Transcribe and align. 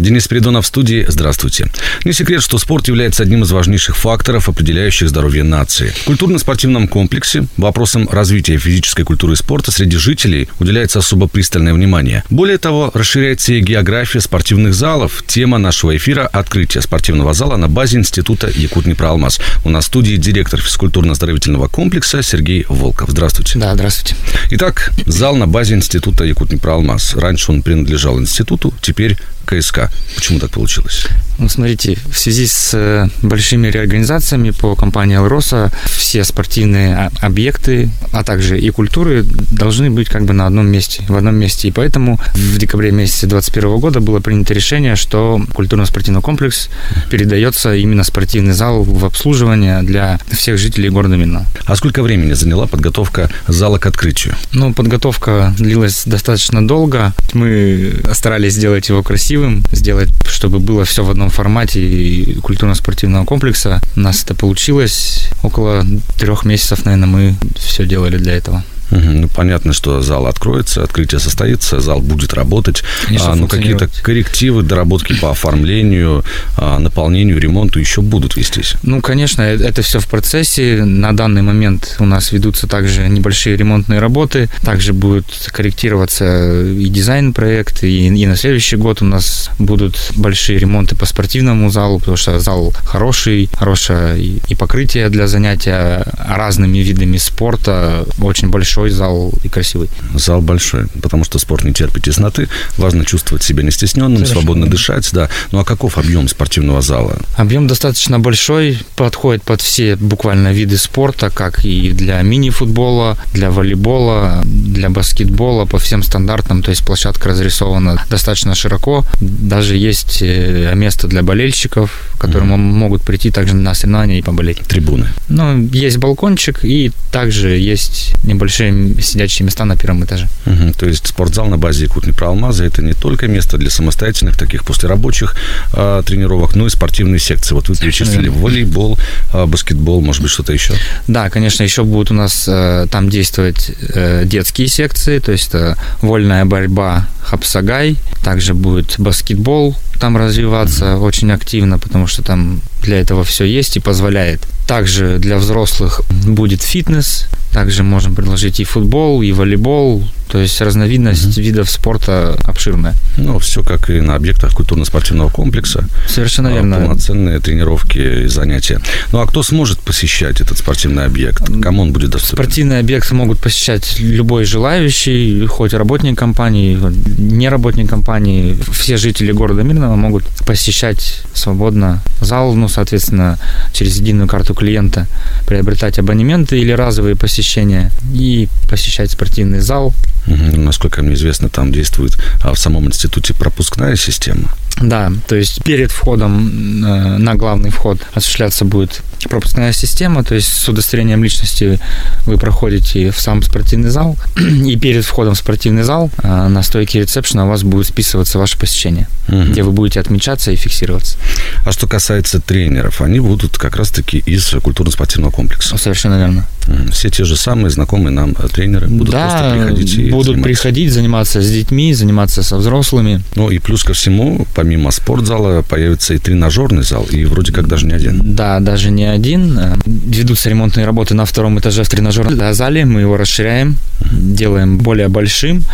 Денис 0.00 0.26
Передонов 0.28 0.64
в 0.64 0.68
студии. 0.68 1.04
Здравствуйте. 1.06 1.70
Не 2.04 2.14
секрет, 2.14 2.42
что 2.42 2.56
спорт 2.56 2.88
является 2.88 3.22
одним 3.22 3.42
из 3.42 3.50
важнейших 3.50 3.96
факторов, 3.96 4.48
определяющих 4.48 5.10
здоровье 5.10 5.42
нации. 5.42 5.90
В 5.90 6.04
культурно-спортивном 6.04 6.88
комплексе 6.88 7.44
вопросам 7.58 8.08
развития 8.10 8.56
физической 8.56 9.04
культуры 9.04 9.34
и 9.34 9.36
спорта 9.36 9.70
среди 9.70 9.98
жителей 9.98 10.48
уделяется 10.58 11.00
особо 11.00 11.28
пристальное 11.28 11.74
внимание. 11.74 12.24
Более 12.30 12.56
того, 12.56 12.90
расширяется 12.94 13.52
и 13.52 13.60
география 13.60 14.20
спортивных 14.20 14.72
залов. 14.72 15.22
Тема 15.26 15.58
нашего 15.58 15.94
эфира– 15.94 16.26
открытие 16.32 16.80
спортивного 16.80 17.34
зала 17.34 17.58
на 17.58 17.68
базе 17.68 17.98
Института 17.98 18.48
Якут-Непроалмаз. 18.48 19.38
У 19.66 19.68
нас 19.68 19.84
в 19.84 19.88
студии 19.88 20.16
директор 20.16 20.60
физкультурно-оздоровительного 20.60 21.68
комплекса 21.68 22.22
Сергей 22.22 22.64
Волков. 22.70 23.10
Здравствуйте. 23.10 23.58
Да, 23.58 23.74
здравствуйте. 23.74 24.16
Итак, 24.52 24.92
зал 25.04 25.36
на 25.36 25.46
базе 25.46 25.74
Института 25.74 26.24
Якут-Непроалмаз. 26.24 27.18
Раньше 27.20 27.52
он 27.52 27.60
принадлежал 27.60 28.18
институту, 28.18 28.72
теперь 28.80 29.18
КСК. 29.50 29.90
Почему 30.14 30.38
так 30.38 30.50
получилось? 30.50 31.06
Ну, 31.38 31.48
смотрите, 31.48 31.96
в 32.10 32.18
связи 32.18 32.46
с 32.46 32.72
э, 32.74 33.08
большими 33.22 33.68
реорганизациями 33.68 34.50
по 34.50 34.76
компании 34.76 35.16
«Алроса» 35.16 35.72
все 35.84 36.22
спортивные 36.22 37.10
объекты, 37.20 37.88
а 38.12 38.22
также 38.22 38.60
и 38.60 38.70
культуры 38.70 39.24
должны 39.50 39.90
быть 39.90 40.08
как 40.08 40.24
бы 40.24 40.34
на 40.34 40.46
одном 40.46 40.66
месте, 40.68 41.02
в 41.08 41.16
одном 41.16 41.36
месте. 41.36 41.68
И 41.68 41.70
поэтому 41.70 42.20
в 42.34 42.58
декабре 42.58 42.92
месяце 42.92 43.26
2021 43.26 43.78
года 43.78 44.00
было 44.00 44.20
принято 44.20 44.52
решение, 44.52 44.96
что 44.96 45.40
культурно-спортивный 45.54 46.20
комплекс 46.20 46.68
передается 47.10 47.74
именно 47.74 48.04
спортивный 48.04 48.52
зал 48.52 48.82
в 48.82 49.04
обслуживание 49.04 49.82
для 49.82 50.20
всех 50.30 50.58
жителей 50.58 50.90
города 50.90 51.16
Минна. 51.16 51.46
А 51.64 51.74
сколько 51.74 52.02
времени 52.02 52.34
заняла 52.34 52.66
подготовка 52.66 53.30
зала 53.48 53.78
к 53.78 53.86
открытию? 53.86 54.34
Ну, 54.52 54.74
подготовка 54.74 55.54
длилась 55.58 56.02
достаточно 56.04 56.66
долго. 56.66 57.14
Мы 57.32 57.94
старались 58.12 58.54
сделать 58.54 58.88
его 58.88 59.02
красивым, 59.40 59.62
сделать, 59.72 60.08
чтобы 60.26 60.58
было 60.58 60.84
все 60.84 61.04
в 61.04 61.10
одном 61.10 61.30
формате 61.30 62.36
культурно-спортивного 62.42 63.24
комплекса. 63.24 63.80
У 63.96 64.00
нас 64.00 64.22
это 64.22 64.34
получилось. 64.34 65.30
Около 65.42 65.84
трех 66.18 66.44
месяцев, 66.44 66.84
наверное, 66.84 67.08
мы 67.08 67.34
все 67.56 67.86
делали 67.86 68.18
для 68.18 68.34
этого. 68.34 68.62
Ну, 68.90 69.28
понятно, 69.28 69.72
что 69.72 70.00
зал 70.02 70.26
откроется, 70.26 70.82
открытие 70.82 71.20
состоится, 71.20 71.80
зал 71.80 72.00
будет 72.00 72.34
работать. 72.34 72.82
Конечно, 73.06 73.32
а, 73.32 73.36
но 73.36 73.46
какие-то 73.46 73.88
коррективы, 74.02 74.62
доработки 74.62 75.14
по 75.20 75.30
оформлению, 75.30 76.24
а, 76.56 76.78
наполнению, 76.78 77.38
ремонту 77.38 77.78
еще 77.78 78.00
будут 78.00 78.36
вестись? 78.36 78.74
Ну, 78.82 79.00
конечно, 79.00 79.42
э, 79.42 79.56
это 79.56 79.82
все 79.82 80.00
в 80.00 80.06
процессе. 80.06 80.84
На 80.84 81.14
данный 81.14 81.42
момент 81.42 81.96
у 81.98 82.04
нас 82.04 82.32
ведутся 82.32 82.66
также 82.66 83.08
небольшие 83.08 83.56
ремонтные 83.56 84.00
работы. 84.00 84.48
Также 84.62 84.92
будет 84.92 85.26
корректироваться 85.52 86.64
и 86.64 86.88
дизайн-проект, 86.88 87.84
и, 87.84 88.06
и 88.06 88.26
на 88.26 88.36
следующий 88.36 88.76
год 88.76 89.02
у 89.02 89.04
нас 89.04 89.50
будут 89.58 89.96
большие 90.16 90.58
ремонты 90.58 90.96
по 90.96 91.06
спортивному 91.06 91.70
залу, 91.70 91.98
потому 91.98 92.16
что 92.16 92.38
зал 92.40 92.72
хороший, 92.84 93.48
хорошее 93.56 94.20
и 94.20 94.54
покрытие 94.54 95.08
для 95.08 95.26
занятия 95.26 96.04
разными 96.18 96.78
видами 96.78 97.18
спорта, 97.18 98.06
очень 98.20 98.50
большой 98.50 98.79
большой 98.80 98.90
зал 98.90 99.32
и 99.44 99.48
красивый. 99.48 99.88
Зал 100.14 100.40
большой, 100.40 100.86
потому 101.02 101.24
что 101.24 101.38
спорт 101.38 101.64
не 101.64 101.72
терпит 101.72 102.04
тесноты. 102.04 102.48
Важно 102.78 103.04
чувствовать 103.04 103.42
себя 103.42 103.62
не 103.62 103.70
стесненным, 103.70 104.18
Совершенно. 104.18 104.40
свободно 104.40 104.66
дышать, 104.66 105.08
да. 105.12 105.28
Ну 105.52 105.58
а 105.58 105.64
каков 105.64 105.98
объем 105.98 106.28
спортивного 106.28 106.80
зала? 106.80 107.18
Объем 107.36 107.66
достаточно 107.66 108.18
большой, 108.18 108.78
подходит 108.96 109.42
под 109.42 109.60
все 109.60 109.96
буквально 109.96 110.52
виды 110.52 110.76
спорта, 110.76 111.30
как 111.30 111.64
и 111.64 111.92
для 111.92 112.22
мини-футбола, 112.22 113.18
для 113.34 113.50
волейбола, 113.50 114.42
для 114.44 114.88
баскетбола, 114.88 115.66
по 115.66 115.78
всем 115.78 116.02
стандартам. 116.02 116.62
То 116.62 116.70
есть 116.70 116.84
площадка 116.84 117.28
разрисована 117.28 118.02
достаточно 118.10 118.54
широко. 118.54 119.04
Даже 119.20 119.76
есть 119.76 120.22
э, 120.22 120.72
место 120.74 121.06
для 121.06 121.22
болельщиков, 121.22 121.90
которые 122.18 122.50
mm-hmm. 122.50 122.56
могут 122.56 123.02
прийти 123.02 123.30
также 123.30 123.54
на 123.54 123.74
соревнования 123.74 124.18
и 124.18 124.22
поболеть. 124.22 124.58
Трибуны. 124.68 125.08
Ну, 125.28 125.68
есть 125.72 125.98
балкончик 125.98 126.64
и 126.64 126.92
также 127.12 127.56
есть 127.56 128.14
небольшие 128.24 128.69
сидячие 129.00 129.46
места 129.46 129.64
на 129.64 129.76
первом 129.76 130.04
этаже. 130.04 130.28
Угу, 130.46 130.72
то 130.78 130.86
есть 130.86 131.06
спортзал 131.06 131.46
на 131.46 131.58
базе 131.58 131.84
Якутни 131.84 132.12
про 132.12 132.28
Алмаза 132.28 132.64
это 132.64 132.82
не 132.82 132.92
только 132.92 133.28
место 133.28 133.58
для 133.58 133.70
самостоятельных 133.70 134.36
таких 134.36 134.64
послерабочих 134.64 135.34
а, 135.72 136.02
тренировок, 136.02 136.56
но 136.56 136.66
и 136.66 136.70
спортивные 136.70 137.18
секции. 137.18 137.54
Вот 137.54 137.68
вы 137.68 137.76
перечислили 137.76 138.28
волейбол, 138.28 138.98
а, 139.32 139.46
баскетбол, 139.46 140.00
может 140.00 140.22
быть, 140.22 140.30
что-то 140.30 140.52
еще? 140.52 140.74
Да, 141.06 141.30
конечно, 141.30 141.62
еще 141.62 141.84
будут 141.84 142.10
у 142.10 142.14
нас 142.14 142.46
а, 142.48 142.86
там 142.86 143.08
действовать 143.08 143.70
а, 143.94 144.24
детские 144.24 144.68
секции, 144.68 145.18
то 145.18 145.32
есть 145.32 145.48
это 145.48 145.76
вольная 146.02 146.44
борьба 146.44 147.06
хапсагай, 147.22 147.96
также 148.22 148.54
будет 148.54 148.94
баскетбол 148.98 149.76
там 150.00 150.16
развиваться 150.16 150.84
mm-hmm. 150.86 151.00
очень 151.00 151.30
активно, 151.30 151.78
потому 151.78 152.06
что 152.06 152.22
там 152.22 152.62
для 152.82 153.00
этого 153.00 153.22
все 153.22 153.44
есть 153.44 153.76
и 153.76 153.80
позволяет. 153.80 154.40
Также 154.70 155.18
для 155.18 155.36
взрослых 155.36 156.00
будет 156.08 156.62
фитнес, 156.62 157.26
также 157.52 157.82
можем 157.82 158.14
предложить 158.14 158.60
и 158.60 158.64
футбол, 158.64 159.20
и 159.20 159.32
волейбол, 159.32 160.04
то 160.30 160.38
есть 160.38 160.60
разновидность 160.60 161.36
mm-hmm. 161.36 161.42
видов 161.42 161.70
спорта 161.70 162.36
обширная. 162.44 162.94
Ну, 163.16 163.40
все 163.40 163.64
как 163.64 163.90
и 163.90 164.00
на 164.00 164.14
объектах 164.14 164.54
культурно-спортивного 164.54 165.28
комплекса. 165.28 165.84
Совершенно 166.06 166.50
а, 166.50 166.52
верно. 166.52 166.76
Полноценные 166.76 167.40
тренировки 167.40 168.24
и 168.24 168.26
занятия. 168.28 168.80
Ну, 169.10 169.18
а 169.18 169.26
кто 169.26 169.42
сможет 169.42 169.80
посещать 169.80 170.40
этот 170.40 170.58
спортивный 170.58 171.04
объект? 171.04 171.42
Кому 171.60 171.82
он 171.82 171.92
будет 171.92 172.10
доступен? 172.10 172.44
Спортивный 172.44 172.78
объект 172.78 173.10
могут 173.10 173.40
посещать 173.40 173.98
любой 173.98 174.44
желающий, 174.44 175.46
хоть 175.46 175.74
работник 175.74 176.16
компании, 176.16 176.78
не 177.18 177.48
работник 177.48 177.90
компании. 177.90 178.56
Все 178.70 178.96
жители 178.96 179.32
города 179.32 179.64
Мирного 179.64 179.96
могут 179.96 180.24
посещать 180.46 181.24
свободно 181.34 182.00
зал, 182.20 182.54
ну, 182.54 182.68
соответственно, 182.68 183.36
через 183.72 183.96
единую 183.96 184.28
карту 184.28 184.54
клиента 184.60 185.06
приобретать 185.46 185.98
абонементы 185.98 186.58
или 186.60 186.72
разовые 186.72 187.16
посещения 187.16 187.90
и 188.14 188.48
посещать 188.68 189.10
спортивный 189.10 189.60
зал, 189.60 189.94
Насколько 190.26 191.02
мне 191.02 191.14
известно, 191.14 191.48
там 191.48 191.72
действует 191.72 192.16
а 192.42 192.52
в 192.52 192.58
самом 192.58 192.86
институте 192.86 193.34
пропускная 193.34 193.96
система. 193.96 194.50
Да, 194.80 195.12
то 195.26 195.36
есть 195.36 195.62
перед 195.62 195.90
входом 195.90 196.84
э, 196.84 197.18
на 197.18 197.34
главный 197.34 197.70
вход 197.70 197.98
осуществляться 198.14 198.64
будет 198.64 199.02
пропускная 199.28 199.72
система, 199.72 200.24
то 200.24 200.34
есть 200.34 200.48
с 200.48 200.68
удостоверением 200.68 201.22
личности 201.22 201.78
вы 202.24 202.38
проходите 202.38 203.10
в 203.10 203.20
сам 203.20 203.42
спортивный 203.42 203.90
зал, 203.90 204.16
и 204.38 204.76
перед 204.76 205.04
входом 205.04 205.34
в 205.34 205.38
спортивный 205.38 205.82
зал 205.82 206.10
э, 206.22 206.48
на 206.48 206.62
стойке 206.62 207.00
ресепшена 207.02 207.44
у 207.44 207.48
вас 207.48 207.62
будет 207.62 207.88
списываться 207.88 208.38
ваше 208.38 208.58
посещение, 208.58 209.06
угу. 209.28 209.42
где 209.50 209.62
вы 209.62 209.72
будете 209.72 210.00
отмечаться 210.00 210.50
и 210.50 210.56
фиксироваться. 210.56 211.18
А 211.64 211.72
что 211.72 211.86
касается 211.86 212.40
тренеров, 212.40 213.00
они 213.00 213.20
будут 213.20 213.58
как 213.58 213.76
раз-таки 213.76 214.18
из 214.18 214.54
культурно-спортивного 214.62 215.30
комплекса. 215.30 215.76
Совершенно 215.76 216.18
верно. 216.18 216.46
Все 216.92 217.10
те 217.10 217.24
же 217.24 217.36
самые 217.36 217.70
знакомые 217.70 218.12
нам 218.12 218.34
тренеры 218.34 218.86
будут 218.88 219.12
да, 219.12 219.30
просто 219.30 219.50
приходить 219.50 219.94
и 219.94 220.10
будут 220.10 220.26
заниматься. 220.26 220.44
приходить, 220.44 220.92
заниматься 220.92 221.42
с 221.42 221.50
детьми, 221.50 221.92
заниматься 221.94 222.42
со 222.42 222.56
взрослыми. 222.58 223.22
Ну 223.34 223.50
и 223.50 223.58
плюс 223.58 223.82
ко 223.82 223.92
всему, 223.92 224.46
помимо 224.54 224.90
спортзала, 224.90 225.62
появится 225.62 226.14
и 226.14 226.18
тренажерный 226.18 226.82
зал, 226.82 227.06
и 227.10 227.24
вроде 227.24 227.52
как 227.52 227.66
даже 227.66 227.86
не 227.86 227.92
один. 227.92 228.34
Да, 228.34 228.60
даже 228.60 228.90
не 228.90 229.04
один. 229.04 229.58
Ведутся 229.84 230.48
ремонтные 230.48 230.86
работы 230.86 231.14
на 231.14 231.24
втором 231.24 231.58
этаже 231.58 231.82
в 231.82 231.88
тренажерном 231.88 232.54
зале, 232.54 232.84
мы 232.84 233.00
его 233.00 233.16
расширяем, 233.16 233.76
делаем 234.12 234.78
более 234.78 235.08
большим, 235.08 235.64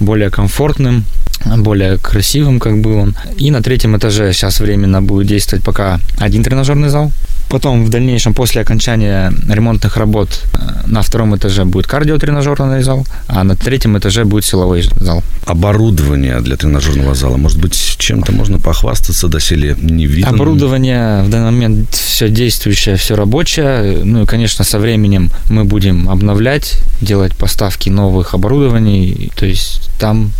более 0.00 0.30
комфортным 0.30 1.04
более 1.56 1.98
красивым, 1.98 2.60
как 2.60 2.80
бы 2.80 2.94
он. 2.94 3.16
И 3.38 3.50
на 3.50 3.62
третьем 3.62 3.96
этаже 3.96 4.32
сейчас 4.32 4.60
временно 4.60 5.02
будет 5.02 5.26
действовать 5.26 5.64
пока 5.64 6.00
один 6.18 6.42
тренажерный 6.42 6.88
зал. 6.88 7.12
Потом 7.48 7.84
в 7.84 7.90
дальнейшем, 7.90 8.34
после 8.34 8.62
окончания 8.62 9.32
ремонтных 9.48 9.96
работ, 9.96 10.28
э, 10.52 10.58
на 10.86 11.02
втором 11.02 11.36
этаже 11.36 11.64
будет 11.64 11.86
кардиотренажерный 11.86 12.82
зал, 12.82 13.06
а 13.28 13.44
на 13.44 13.54
третьем 13.54 13.96
этаже 13.96 14.24
будет 14.24 14.44
силовой 14.44 14.82
зал. 15.00 15.22
Оборудование 15.44 16.40
для 16.40 16.56
тренажерного 16.56 17.14
зала, 17.14 17.36
может 17.36 17.60
быть, 17.60 17.96
чем-то 17.98 18.32
можно 18.32 18.58
похвастаться, 18.58 19.28
доселе 19.28 19.76
не 19.80 20.06
видно? 20.06 20.30
Оборудование 20.30 21.22
в 21.22 21.30
данный 21.30 21.52
момент 21.52 21.94
все 21.94 22.28
действующее, 22.28 22.96
все 22.96 23.14
рабочее. 23.14 24.02
Ну 24.04 24.24
и, 24.24 24.26
конечно, 24.26 24.64
со 24.64 24.80
временем 24.80 25.30
мы 25.48 25.64
будем 25.64 26.08
обновлять, 26.08 26.80
делать 27.00 27.36
поставки 27.36 27.90
новых 27.90 28.34
оборудований. 28.34 29.30
То 29.36 29.46
есть 29.46 29.88
там 30.00 30.32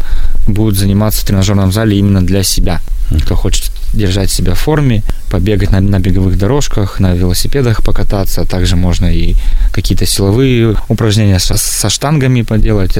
будут 0.47 0.77
заниматься 0.77 1.23
в 1.23 1.25
тренажерном 1.27 1.73
зале 1.73 1.99
именно 1.99 2.25
для 2.25 2.43
себя. 2.43 2.81
Кто 3.25 3.35
хочет 3.35 3.71
держать 3.95 4.31
себя 4.31 4.55
в 4.55 4.59
форме, 4.59 5.03
побегать 5.37 5.71
на, 5.71 5.81
на 5.81 5.99
беговых 5.99 6.39
дорожках, 6.39 6.99
на 6.99 7.15
велосипедах 7.15 7.83
покататься. 7.83 8.45
Также 8.45 8.77
можно 8.77 9.15
и 9.15 9.35
какие-то 9.71 10.07
силовые 10.07 10.77
упражнения 10.89 11.39
со, 11.39 11.59
со 11.59 11.91
штангами 11.91 12.41
поделать. 12.41 12.99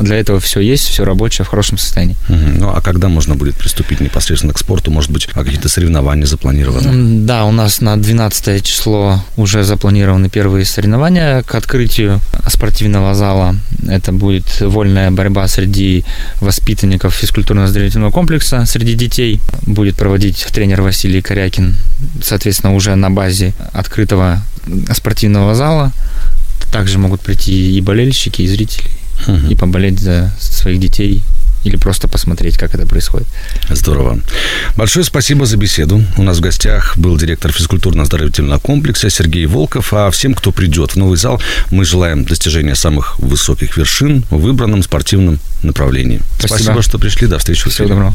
Для 0.00 0.16
этого 0.16 0.40
все 0.40 0.60
есть, 0.60 0.88
все 0.88 1.04
рабочее, 1.04 1.44
в 1.44 1.48
хорошем 1.48 1.76
состоянии. 1.76 2.16
Угу. 2.30 2.60
Ну, 2.60 2.68
а 2.74 2.80
когда 2.80 3.08
можно 3.08 3.34
будет 3.34 3.56
приступить 3.56 4.00
непосредственно 4.00 4.54
к 4.54 4.58
спорту? 4.58 4.90
Может 4.90 5.10
быть, 5.10 5.28
а 5.34 5.44
какие-то 5.44 5.68
соревнования 5.68 6.24
запланированы? 6.26 7.26
Да, 7.26 7.44
у 7.44 7.52
нас 7.52 7.82
на 7.82 7.96
12 7.96 8.64
число 8.64 9.22
уже 9.36 9.62
запланированы 9.62 10.30
первые 10.30 10.64
соревнования 10.64 11.42
к 11.42 11.54
открытию 11.54 12.20
спортивного 12.48 13.14
зала. 13.14 13.56
Это 13.86 14.12
будет 14.12 14.60
вольная 14.60 15.10
борьба 15.10 15.46
среди 15.48 16.04
воспитанников 16.40 17.14
физкультурно-оздоровительного 17.22 18.10
комплекса, 18.10 18.64
среди 18.64 18.94
детей. 18.94 19.40
Будет 19.66 19.96
проводить 19.96 20.46
тренер 20.52 20.80
Василий 20.80 21.20
Корякин, 21.20 21.49
соответственно, 22.22 22.74
уже 22.74 22.94
на 22.94 23.10
базе 23.10 23.54
открытого 23.72 24.42
спортивного 24.92 25.54
зала. 25.54 25.92
Также 26.72 26.98
могут 26.98 27.20
прийти 27.20 27.76
и 27.76 27.80
болельщики, 27.80 28.42
и 28.42 28.48
зрители, 28.48 28.90
угу. 29.26 29.48
и 29.50 29.56
поболеть 29.56 29.98
за 29.98 30.32
своих 30.38 30.78
детей 30.78 31.22
или 31.64 31.76
просто 31.76 32.08
посмотреть, 32.08 32.56
как 32.56 32.74
это 32.74 32.86
происходит. 32.86 33.26
Здорово. 33.68 34.20
Большое 34.76 35.04
спасибо 35.04 35.46
за 35.46 35.56
беседу. 35.56 36.02
У 36.16 36.22
нас 36.22 36.38
в 36.38 36.40
гостях 36.40 36.96
был 36.96 37.16
директор 37.18 37.50
физкультурно-оздоровительного 37.50 38.58
комплекса 38.58 39.10
Сергей 39.10 39.46
Волков. 39.46 39.92
А 39.92 40.10
всем, 40.10 40.34
кто 40.34 40.52
придет 40.52 40.92
в 40.92 40.96
новый 40.96 41.18
зал, 41.18 41.40
мы 41.70 41.84
желаем 41.84 42.24
достижения 42.24 42.74
самых 42.74 43.18
высоких 43.18 43.76
вершин 43.76 44.24
в 44.30 44.38
выбранном 44.38 44.82
спортивном 44.82 45.38
направлении. 45.62 46.22
Спасибо, 46.38 46.56
спасибо 46.56 46.82
что 46.82 46.98
пришли. 46.98 47.26
До 47.26 47.38
встречи. 47.38 47.68
Всего 47.68 47.88
доброго. 47.88 48.14